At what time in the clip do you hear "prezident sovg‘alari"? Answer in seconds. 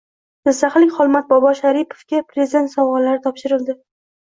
2.33-3.27